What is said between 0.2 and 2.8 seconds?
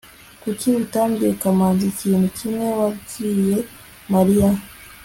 kuki utabwiye kamanzi ikintu kimwe